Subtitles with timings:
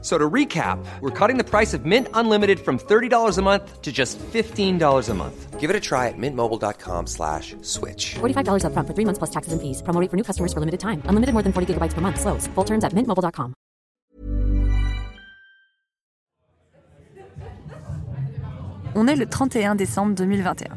[0.00, 3.90] So to recap, we're cutting the price of Mint Unlimited from $30 a month to
[3.90, 5.58] just $15 a month.
[5.58, 8.14] Give it a try at mintmobile.com slash switch.
[8.20, 9.82] $45 upfront for three months plus taxes and fees.
[9.82, 11.02] Promo rate for new customers for limited time.
[11.08, 12.20] Unlimited more than 40 gigabytes per month.
[12.20, 12.46] Slows.
[12.54, 13.54] Full terms at mintmobile.com.
[18.94, 20.76] On est le 31 décembre 2021.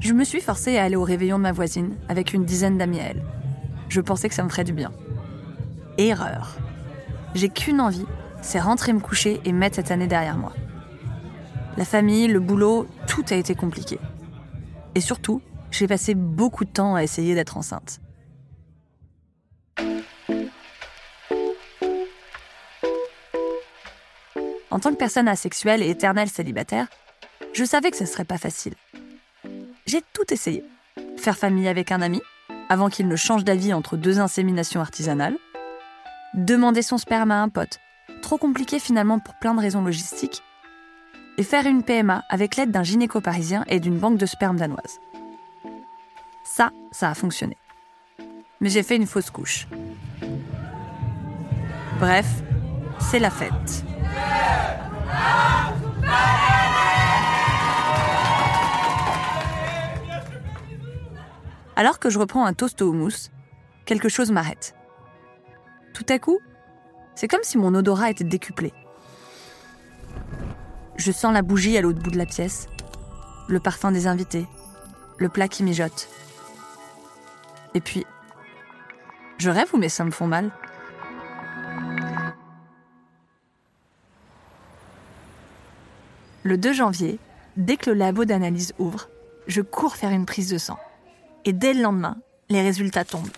[0.00, 3.00] Je me suis forcée à aller au réveillon de ma voisine avec une dizaine d'amis
[3.00, 3.22] à elle.
[3.88, 4.92] Je pensais que ça me ferait du bien.
[5.98, 6.56] Erreur.
[7.34, 8.06] J'ai qu'une envie,
[8.42, 10.52] c'est rentrer me coucher et mettre cette année derrière moi.
[11.76, 13.98] La famille, le boulot, tout a été compliqué.
[14.94, 18.00] Et surtout, j'ai passé beaucoup de temps à essayer d'être enceinte.
[24.70, 26.86] En tant que personne asexuelle et éternelle célibataire,
[27.52, 28.74] je savais que ce serait pas facile.
[29.86, 30.64] J'ai tout essayé.
[31.16, 32.20] Faire famille avec un ami,
[32.68, 35.36] avant qu'il ne change d'avis entre deux inséminations artisanales.
[36.34, 37.78] Demander son sperme à un pote,
[38.20, 40.42] trop compliqué finalement pour plein de raisons logistiques.
[41.38, 44.98] Et faire une PMA avec l'aide d'un gynéco parisien et d'une banque de sperme danoise.
[46.42, 47.56] Ça, ça a fonctionné.
[48.60, 49.68] Mais j'ai fait une fausse couche.
[52.00, 52.26] Bref,
[52.98, 53.84] c'est la fête.
[61.76, 63.30] Alors que je reprends un toast au houmous,
[63.84, 64.74] quelque chose m'arrête.
[65.94, 66.40] Tout à coup,
[67.14, 68.74] c'est comme si mon odorat était décuplé.
[70.96, 72.66] Je sens la bougie à l'autre bout de la pièce,
[73.48, 74.46] le parfum des invités,
[75.18, 76.08] le plat qui mijote.
[77.74, 78.04] Et puis,
[79.38, 80.50] je rêve ou mes seins me font mal?
[86.42, 87.18] Le 2 janvier,
[87.56, 89.08] dès que le labo d'analyse ouvre,
[89.46, 90.78] je cours faire une prise de sang.
[91.44, 92.16] Et dès le lendemain,
[92.48, 93.30] les résultats tombent.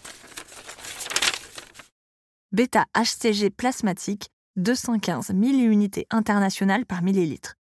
[2.56, 7.56] Bêta HCG plasmatique, 215 milliunités internationales par millilitre.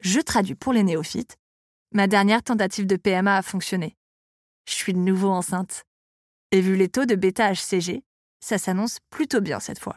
[0.00, 1.38] Je traduis pour les néophytes.
[1.94, 3.96] Ma dernière tentative de PMA a fonctionné.
[4.68, 5.84] Je suis de nouveau enceinte.
[6.50, 8.02] Et vu les taux de bêta HCG,
[8.40, 9.96] ça s'annonce plutôt bien cette fois.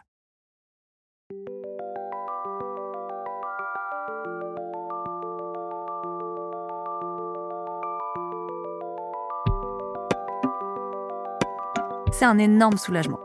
[12.14, 13.20] C'est un énorme soulagement.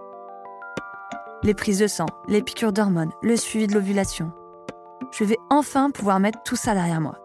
[1.45, 4.33] Les prises de sang, les piqûres d'hormones, le suivi de l'ovulation.
[5.13, 7.17] Je vais enfin pouvoir mettre tout ça derrière moi.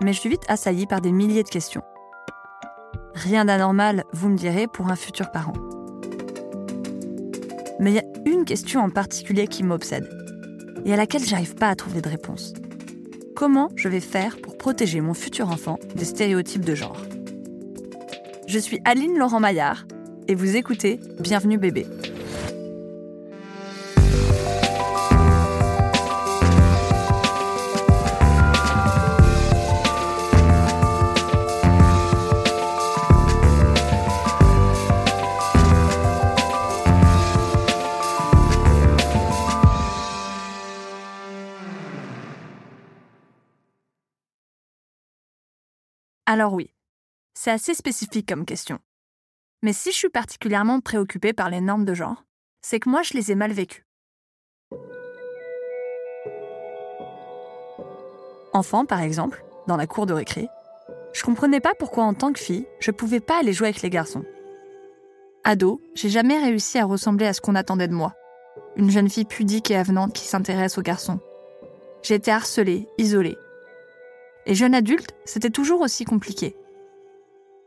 [0.00, 1.82] Mais je suis vite assaillie par des milliers de questions.
[3.14, 5.54] Rien d'anormal, vous me direz, pour un futur parent.
[7.80, 10.08] Mais il y a une question en particulier qui m'obsède
[10.84, 12.54] et à laquelle j'arrive pas à trouver de réponse.
[13.34, 17.02] Comment je vais faire pour protéger mon futur enfant des stéréotypes de genre?
[18.46, 19.84] Je suis Aline Laurent Maillard
[20.28, 21.86] et vous écoutez Bienvenue bébé.
[46.36, 46.70] Alors oui,
[47.32, 48.78] c'est assez spécifique comme question.
[49.62, 52.24] Mais si je suis particulièrement préoccupée par les normes de genre,
[52.60, 53.86] c'est que moi je les ai mal vécues.
[58.52, 60.50] Enfant, par exemple, dans la cour de récré,
[61.14, 63.88] je comprenais pas pourquoi en tant que fille, je pouvais pas aller jouer avec les
[63.88, 64.26] garçons.
[65.42, 68.12] Ado, j'ai jamais réussi à ressembler à ce qu'on attendait de moi.
[68.76, 71.18] Une jeune fille pudique et avenante qui s'intéresse aux garçons.
[72.02, 73.38] J'ai été harcelée, isolée.
[74.46, 76.56] Et jeune adulte, c'était toujours aussi compliqué.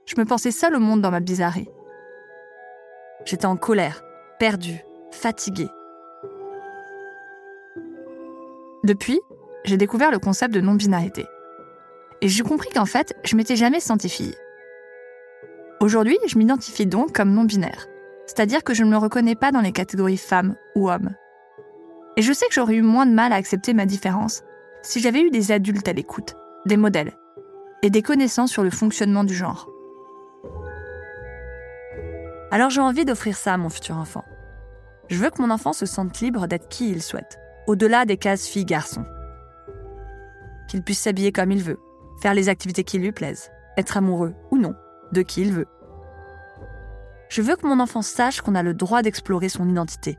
[0.06, 1.70] Je me pensais seule au monde dans ma bizarrerie.
[3.26, 4.02] J'étais en colère,
[4.40, 4.80] perdue,
[5.12, 5.70] fatiguée.
[8.86, 9.20] Depuis,
[9.66, 11.26] j'ai découvert le concept de non-binarité.
[12.22, 14.36] Et j'ai compris qu'en fait, je m'étais jamais sentie fille.
[15.82, 17.88] Aujourd'hui, je m'identifie donc comme non-binaire,
[18.26, 21.10] c'est-à-dire que je ne me reconnais pas dans les catégories femme ou homme.
[22.18, 24.44] Et je sais que j'aurais eu moins de mal à accepter ma différence
[24.82, 26.36] si j'avais eu des adultes à l'écoute,
[26.66, 27.14] des modèles,
[27.82, 29.70] et des connaissances sur le fonctionnement du genre.
[32.52, 34.26] Alors j'ai envie d'offrir ça à mon futur enfant.
[35.08, 38.48] Je veux que mon enfant se sente libre d'être qui il souhaite, au-delà des cases
[38.48, 39.06] fille-garçon.
[40.68, 41.80] Qu'il puisse s'habiller comme il veut,
[42.22, 44.76] faire les activités qui lui plaisent, être amoureux ou non
[45.12, 45.68] de qui il veut.
[47.30, 50.18] Je veux que mon enfant sache qu'on a le droit d'explorer son identité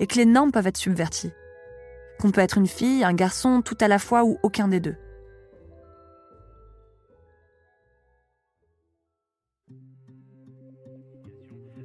[0.00, 1.32] et que les normes peuvent être subverties.
[2.20, 4.96] Qu'on peut être une fille, un garçon, tout à la fois ou aucun des deux.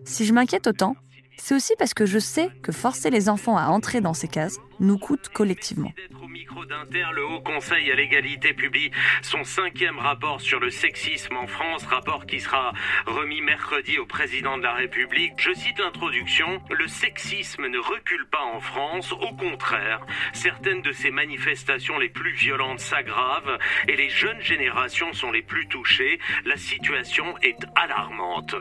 [0.10, 0.96] Si je m'inquiète autant,
[1.38, 4.58] c'est aussi parce que je sais que forcer les enfants à entrer dans ces cases
[4.80, 5.94] nous coûte collectivement.
[6.28, 8.90] Micro d'Inter, le Haut Conseil à l'égalité publie
[9.22, 12.74] son cinquième rapport sur le sexisme en France, rapport qui sera
[13.06, 15.34] remis mercredi au président de la République.
[15.38, 20.04] Je cite l'introduction, le sexisme ne recule pas en France, au contraire,
[20.34, 25.68] certaines de ces manifestations les plus violentes s'aggravent et les jeunes générations sont les plus
[25.68, 26.20] touchées.
[26.46, 28.56] La situation est alarmante.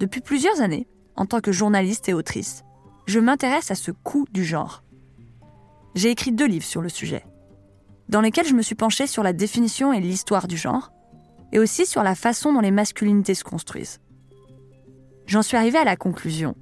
[0.00, 2.64] Depuis plusieurs années, en tant que journaliste et autrice,
[3.06, 4.82] je m'intéresse à ce coût du genre.
[5.94, 7.24] J'ai écrit deux livres sur le sujet,
[8.08, 10.90] dans lesquels je me suis penchée sur la définition et l'histoire du genre,
[11.52, 14.00] et aussi sur la façon dont les masculinités se construisent.
[15.26, 16.56] J'en suis arrivée à la conclusion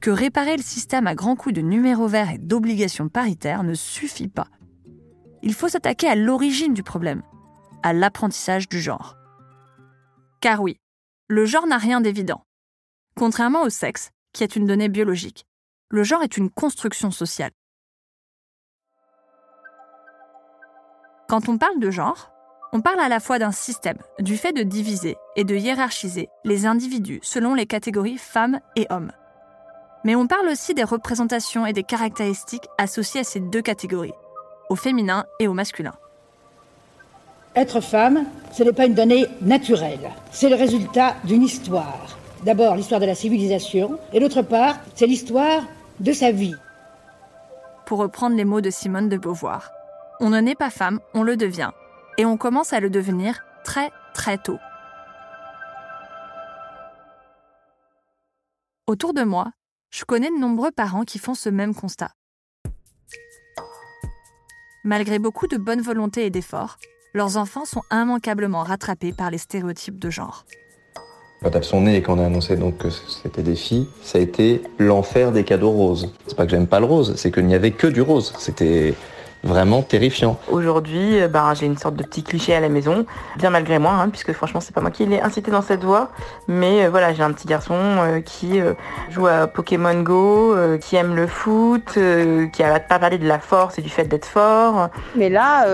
[0.00, 4.28] que réparer le système à grands coups de numéros verts et d'obligations paritaires ne suffit
[4.28, 4.48] pas.
[5.42, 7.22] Il faut s'attaquer à l'origine du problème,
[7.84, 9.16] à l'apprentissage du genre.
[10.40, 10.80] Car oui,
[11.28, 12.44] le genre n'a rien d'évident.
[13.16, 15.46] Contrairement au sexe, qui est une donnée biologique,
[15.90, 17.50] le genre est une construction sociale.
[21.28, 22.30] Quand on parle de genre,
[22.72, 26.64] on parle à la fois d'un système, du fait de diviser et de hiérarchiser les
[26.64, 29.12] individus selon les catégories femmes et hommes.
[30.04, 34.14] Mais on parle aussi des représentations et des caractéristiques associées à ces deux catégories,
[34.70, 35.94] au féminin et au masculin.
[37.54, 42.18] Être femme, ce n'est pas une donnée naturelle, c'est le résultat d'une histoire.
[42.44, 45.62] D'abord l'histoire de la civilisation, et d'autre part, c'est l'histoire
[46.00, 46.56] de sa vie.
[47.86, 49.70] Pour reprendre les mots de Simone de Beauvoir,
[50.18, 51.70] on ne naît pas femme, on le devient,
[52.18, 54.58] et on commence à le devenir très très tôt.
[58.88, 59.52] Autour de moi,
[59.90, 62.10] je connais de nombreux parents qui font ce même constat.
[64.84, 66.76] Malgré beaucoup de bonne volonté et d'efforts,
[67.14, 70.44] leurs enfants sont immanquablement rattrapés par les stéréotypes de genre.
[71.42, 74.20] Quand elles sont nées et qu'on a annoncé donc que c'était des filles, ça a
[74.20, 76.12] été l'enfer des cadeaux roses.
[76.26, 78.32] C'est pas que j'aime pas le rose, c'est qu'il n'y avait que du rose.
[78.38, 78.94] C'était
[79.42, 80.38] vraiment terrifiant.
[80.50, 83.06] Aujourd'hui, ben, j'ai une sorte de petit cliché à la maison,
[83.36, 86.10] bien malgré moi, hein, puisque franchement c'est pas moi qui l'ai incité dans cette voie,
[86.48, 88.74] mais euh, voilà, j'ai un petit garçon euh, qui euh,
[89.10, 91.98] joue à Pokémon Go, qui aime le foot,
[92.52, 94.88] qui a pas parlé de la force et du fait d'être fort.
[95.16, 95.66] Mais là,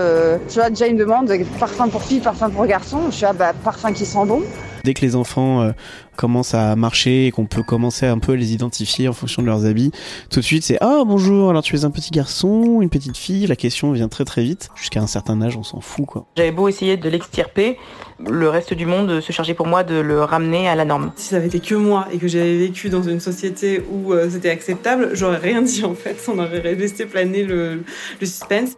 [0.47, 3.53] tu vois, déjà une demande parfum pour fille, parfum pour garçon, je suis ah bah
[3.63, 4.41] parfum qui sent bon.
[4.83, 5.71] Dès que les enfants euh,
[6.15, 9.47] commencent à marcher et qu'on peut commencer un peu à les identifier en fonction de
[9.47, 9.91] leurs habits,
[10.29, 13.47] tout de suite c'est ah bonjour alors tu es un petit garçon, une petite fille,
[13.47, 14.69] la question vient très très vite.
[14.75, 16.25] Jusqu'à un certain âge on s'en fout quoi.
[16.37, 17.77] J'avais beau essayer de l'extirper,
[18.25, 21.11] le reste du monde se chargeait pour moi de le ramener à la norme.
[21.15, 24.29] Si ça avait été que moi et que j'avais vécu dans une société où euh,
[24.29, 27.83] c'était acceptable, j'aurais rien dit en fait, on aurait resté planer le,
[28.19, 28.71] le suspense.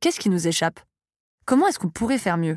[0.00, 0.80] Qu'est-ce qui nous échappe?
[1.44, 2.56] Comment est-ce qu'on pourrait faire mieux?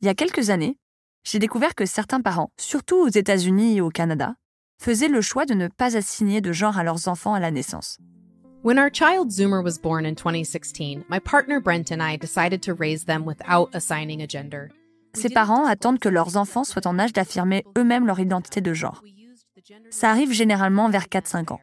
[0.00, 0.78] Il y a quelques années,
[1.24, 4.36] j'ai découvert que certains parents, surtout aux États-Unis et au Canada,
[4.80, 7.98] faisaient le choix de ne pas assigner de genre à leurs enfants à la naissance.
[8.62, 12.74] When our child Zoomer was born in 2016, my partner Brent and I decided to
[12.74, 14.70] raise them without assigning a gender.
[15.14, 19.02] Ces parents attendent que leurs enfants soient en âge d'affirmer eux-mêmes leur identité de genre.
[19.90, 21.60] Ça arrive généralement vers 4-5 ans.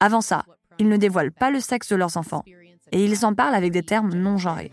[0.00, 0.44] Avant ça,
[0.78, 2.44] ils ne dévoilent pas le sexe de leurs enfants
[2.92, 4.70] et ils en parlent avec des termes non genrés.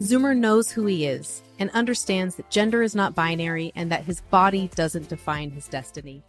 [0.00, 4.22] Zoomer knows who he is and understands that gender is not binary and that his
[4.30, 6.22] body doesn't define his destiny.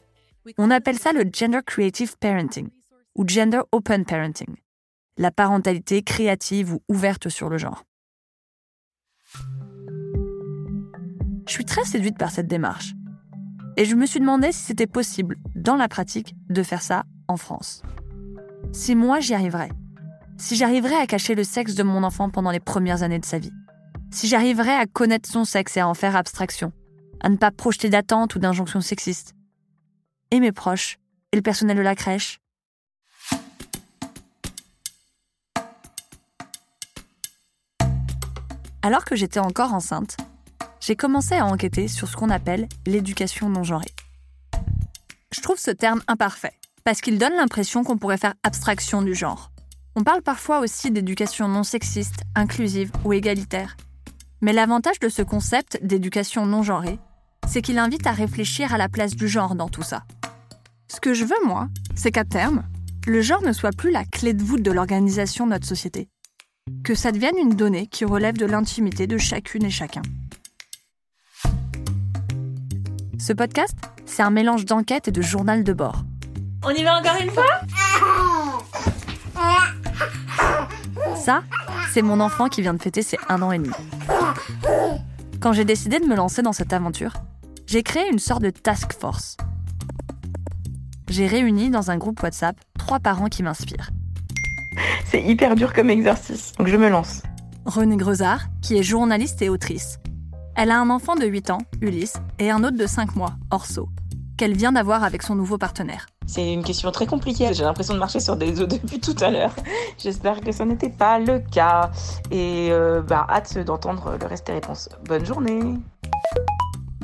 [0.57, 2.69] On appelle ça le gender creative parenting
[3.15, 4.55] ou gender open parenting,
[5.17, 7.83] la parentalité créative ou ouverte sur le genre.
[11.45, 12.93] Je suis très séduite par cette démarche
[13.77, 17.37] et je me suis demandé si c'était possible, dans la pratique, de faire ça en
[17.37, 17.81] France.
[18.71, 19.69] Si moi j'y arriverais,
[20.39, 23.37] si j'arriverais à cacher le sexe de mon enfant pendant les premières années de sa
[23.37, 23.51] vie,
[24.11, 26.71] si j'arriverais à connaître son sexe et à en faire abstraction,
[27.19, 29.33] à ne pas projeter d'attentes ou d'injonctions sexistes.
[30.31, 30.97] Et mes proches,
[31.31, 32.39] et le personnel de la crèche.
[38.81, 40.15] Alors que j'étais encore enceinte,
[40.79, 43.93] j'ai commencé à enquêter sur ce qu'on appelle l'éducation non genrée.
[45.33, 46.53] Je trouve ce terme imparfait,
[46.85, 49.51] parce qu'il donne l'impression qu'on pourrait faire abstraction du genre.
[49.99, 53.75] On parle parfois aussi d'éducation non sexiste, inclusive ou égalitaire.
[54.39, 56.97] Mais l'avantage de ce concept d'éducation non genrée,
[57.49, 60.03] c'est qu'il invite à réfléchir à la place du genre dans tout ça.
[60.87, 62.63] Ce que je veux, moi, c'est qu'à terme,
[63.07, 66.07] le genre ne soit plus la clé de voûte de l'organisation de notre société,
[66.85, 70.03] que ça devienne une donnée qui relève de l'intimité de chacune et chacun.
[73.19, 73.75] Ce podcast,
[74.05, 76.05] c'est un mélange d'enquête et de journal de bord.
[76.63, 77.43] On y va encore une fois?
[81.19, 81.43] Ça,
[81.91, 83.73] c'est mon enfant qui vient de fêter ses un an et demi.
[85.41, 87.13] Quand j'ai décidé de me lancer dans cette aventure,
[87.67, 89.35] j'ai créé une sorte de task force.
[91.09, 93.89] J'ai réuni dans un groupe WhatsApp trois parents qui m'inspirent.
[95.05, 97.21] C'est hyper dur comme exercice, donc je me lance.
[97.65, 99.97] Renée Grezard, qui est journaliste et autrice.
[100.55, 103.89] Elle a un enfant de 8 ans, Ulysse, et un autre de 5 mois, Orso,
[104.37, 106.07] qu'elle vient d'avoir avec son nouveau partenaire.
[106.29, 107.51] C'est une question très compliquée.
[107.55, 109.55] J'ai l'impression de marcher sur des œufs depuis tout à l'heure.
[109.97, 111.89] J'espère que ce n'était pas le cas.
[112.29, 114.89] Et euh, bah, hâte d'entendre le reste des réponses.
[115.05, 115.59] Bonne journée.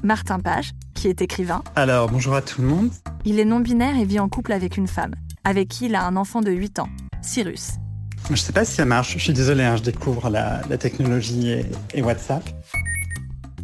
[0.04, 1.64] Martin Page, qui est écrivain.
[1.76, 2.92] Alors, bonjour à tout le monde.
[3.26, 6.18] Il est non-binaire et vit en couple avec une femme, avec qui il a un
[6.18, 6.90] enfant de 8 ans,
[7.24, 7.72] Cyrus.
[8.30, 9.14] Je sais pas si ça marche.
[9.14, 11.66] Je suis désolé, hein, je découvre la, la technologie et,
[11.96, 12.48] et WhatsApp.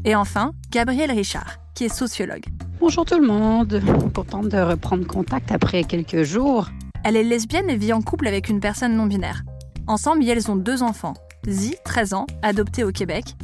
[0.06, 2.46] Et enfin, Gabrielle Richard, qui est sociologue.
[2.82, 3.80] Bonjour tout le monde.
[4.16, 6.72] Contente de reprendre contact après quelques jours.
[7.04, 9.44] Elle est lesbienne et vit en couple avec une personne non-binaire.
[9.86, 11.14] Ensemble, elles ont deux enfants.
[11.48, 13.36] Zi, 13 ans, adopté au Québec,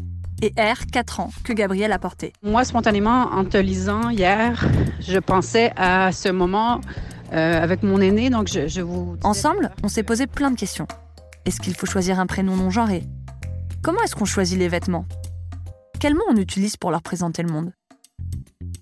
[0.42, 2.34] et R, 4 ans, que Gabrielle a porté.
[2.42, 4.68] Moi, spontanément, en te lisant hier,
[5.00, 6.82] je pensais à ce moment
[7.32, 9.18] euh, avec mon aîné, donc je, je vous...
[9.24, 10.88] Ensemble, on s'est posé plein de questions.
[11.46, 13.04] Est-ce qu'il faut choisir un prénom non genré
[13.84, 15.06] Comment est-ce qu'on choisit les vêtements?
[16.00, 17.72] Quels mots on utilise pour leur présenter le monde?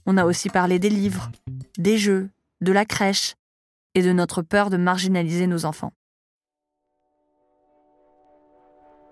[0.06, 1.32] On a aussi parlé des livres,
[1.78, 2.30] des jeux,
[2.62, 3.36] de la crèche
[3.96, 5.92] et de notre peur de marginaliser nos enfants.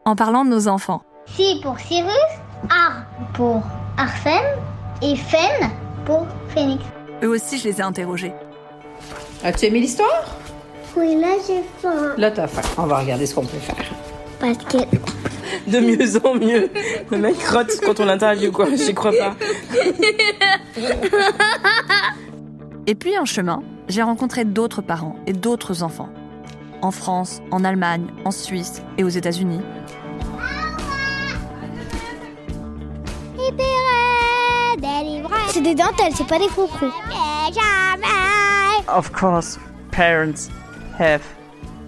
[0.06, 2.12] En parlant de nos enfants, C pour Cyrus,
[2.70, 3.64] R pour
[3.98, 4.60] Arsène
[5.02, 5.70] et Fen
[6.06, 6.84] pour Phoenix.
[7.24, 8.34] eux aussi je les ai interrogés.
[9.44, 10.36] As-tu aimé l'histoire?
[10.96, 12.14] Oui, là j'ai faim.
[12.18, 12.62] Là, t'as faim.
[12.78, 13.76] On va regarder ce qu'on peut faire.
[14.40, 14.78] Parce que
[15.72, 16.70] De mieux en mieux.
[17.10, 18.68] Le mec crotte quand on l'interview, quoi.
[18.76, 19.36] J'y crois pas.
[22.88, 26.10] Et puis en chemin, j'ai rencontré d'autres parents et d'autres enfants.
[26.82, 29.62] En France, en Allemagne, en Suisse et aux États-Unis.
[35.50, 36.92] c'est des dentelles, c'est pas des froufrous.
[38.88, 39.60] Of course,
[39.92, 40.50] parents
[40.98, 41.22] have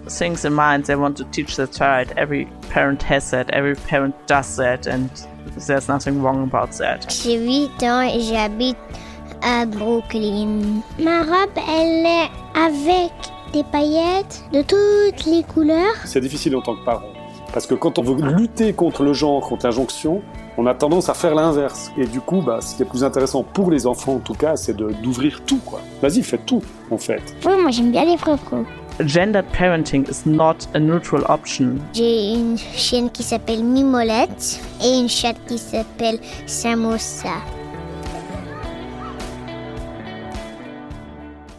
[0.08, 2.12] things in mind they want to teach their child.
[2.16, 5.08] Every parent has that, every parent does that, and
[5.66, 7.06] there's nothing wrong about that.
[7.08, 8.76] J'ai 8 ans et j'habite
[9.42, 10.82] à Brooklyn.
[10.98, 13.12] Ma robe, elle est avec
[13.52, 15.94] des paillettes de toutes les couleurs.
[16.04, 17.02] C'est difficile en tant que parent.
[17.52, 20.20] Parce que quand on veut lutter contre le genre, contre l'injonction,
[20.58, 21.90] on a tendance à faire l'inverse.
[21.96, 24.56] Et du coup, bah, ce qui est plus intéressant pour les enfants, en tout cas,
[24.56, 25.58] c'est de- d'ouvrir tout.
[25.64, 25.80] quoi.
[26.02, 26.60] Vas-y, fais tout,
[26.90, 27.22] en fait.
[27.46, 28.66] Oui, moi j'aime bien les froufrous.
[29.04, 31.78] Gendered parenting is not a neutral option.
[31.92, 37.28] J'ai une chienne qui s'appelle Mimolette et une chatte qui s'appelle Samosa.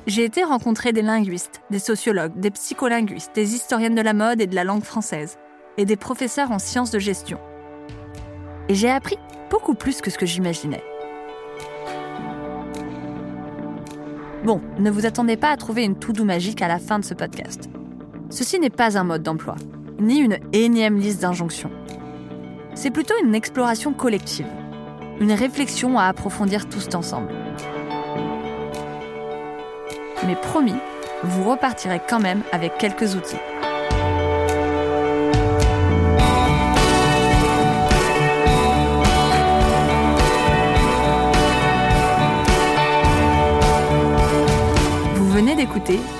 [0.08, 4.48] J'ai été rencontrer des linguistes, des sociologues, des psycholinguistes, des historiennes de la mode et
[4.48, 5.38] de la langue française,
[5.78, 7.38] et des professeurs en sciences de gestion.
[8.68, 9.18] Et j'ai appris
[9.52, 10.84] beaucoup plus que ce que j'imaginais.
[14.48, 17.14] Bon, ne vous attendez pas à trouver une to-do magique à la fin de ce
[17.14, 17.70] podcast.
[18.30, 19.58] Ceci n'est pas un mode d'emploi,
[20.00, 21.70] ni une énième liste d'injonctions.
[22.74, 24.48] C'est plutôt une exploration collective,
[25.20, 27.28] une réflexion à approfondir tous ensemble.
[30.26, 30.80] Mais promis,
[31.26, 33.36] vous repartirez quand même avec quelques outils.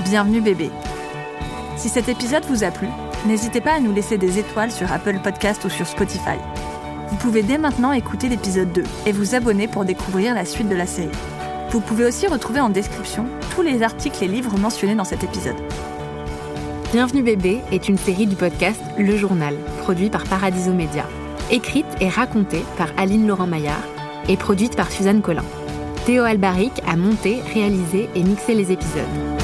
[0.10, 0.70] Bienvenue bébé.
[1.76, 2.88] Si cet épisode vous a plu,
[3.26, 6.38] n'hésitez pas à nous laisser des étoiles sur Apple Podcast ou sur Spotify.
[7.10, 10.76] Vous pouvez dès maintenant écouter l'épisode 2 et vous abonner pour découvrir la suite de
[10.76, 11.10] la série.
[11.72, 15.58] Vous pouvez aussi retrouver en description tous les articles et livres mentionnés dans cet épisode.
[16.94, 21.06] Bienvenue bébé est une série du podcast Le Journal, produit par Paradiso Média.
[21.52, 23.84] Écrite et racontée par Aline Laurent-Maillard
[24.30, 25.44] et produite par Suzanne Collin.
[26.06, 29.37] Théo Albaric a monté, réalisé et mixé les épisodes.